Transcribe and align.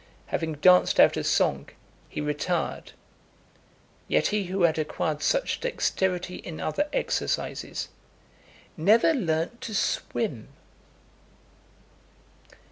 Having 0.33 0.53
danced 0.55 0.99
out 0.99 1.15
a 1.15 1.23
song, 1.23 1.69
he 2.09 2.21
retired. 2.21 2.93
Yet 4.07 4.25
he 4.29 4.45
who 4.45 4.63
had 4.63 4.79
acquired 4.79 5.21
such 5.21 5.59
dexterity 5.59 6.37
in 6.37 6.59
other 6.59 6.89
exercises, 6.91 7.87
never 8.75 9.13
learnt 9.13 9.61
to 9.61 9.75
swim. 9.75 10.47